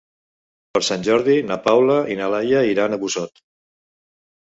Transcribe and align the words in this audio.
Per 0.77 0.81
Sant 0.87 1.03
Jordi 1.09 1.35
na 1.51 1.59
Paula 1.69 2.01
i 2.15 2.19
na 2.23 2.33
Laia 2.35 2.65
iran 2.73 3.01
a 3.01 3.03
Busot. 3.07 3.47